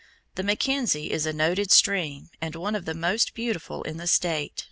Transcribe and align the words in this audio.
The 0.33 0.41
McKenzie 0.41 1.11
is 1.11 1.27
a 1.27 1.31
noted 1.31 1.69
stream 1.69 2.31
and 2.41 2.55
one 2.55 2.73
of 2.73 2.85
the 2.85 2.95
most 2.95 3.35
beautiful 3.35 3.83
in 3.83 3.97
the 3.97 4.07
state. 4.07 4.59